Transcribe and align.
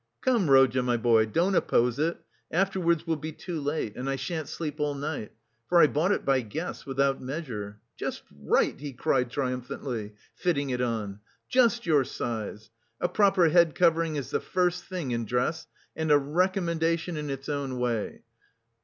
"Come, 0.21 0.49
Rodya, 0.49 0.81
my 0.81 0.97
boy, 0.97 1.27
don't 1.27 1.53
oppose 1.53 1.99
it, 1.99 2.17
afterwards 2.49 3.05
will 3.05 3.17
be 3.17 3.31
too 3.31 3.61
late; 3.61 3.95
and 3.95 4.09
I 4.09 4.15
shan't 4.15 4.47
sleep 4.47 4.79
all 4.79 4.95
night, 4.95 5.31
for 5.69 5.79
I 5.79 5.85
bought 5.85 6.11
it 6.11 6.25
by 6.25 6.41
guess, 6.41 6.87
without 6.87 7.21
measure. 7.21 7.79
Just 7.97 8.23
right!" 8.31 8.79
he 8.79 8.93
cried 8.93 9.29
triumphantly, 9.29 10.15
fitting 10.33 10.71
it 10.71 10.81
on, 10.81 11.19
"just 11.47 11.85
your 11.85 12.03
size! 12.03 12.71
A 12.99 13.07
proper 13.07 13.49
head 13.49 13.75
covering 13.75 14.15
is 14.15 14.31
the 14.31 14.39
first 14.39 14.85
thing 14.85 15.11
in 15.11 15.23
dress 15.25 15.67
and 15.95 16.11
a 16.11 16.17
recommendation 16.17 17.15
in 17.15 17.29
its 17.29 17.47
own 17.47 17.77
way. 17.77 18.23